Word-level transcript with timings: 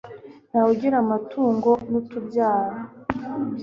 ntawe 0.49 0.69
ugira 0.73 0.97
amatungo 1.03 1.69
n'utubyaro 1.89 2.77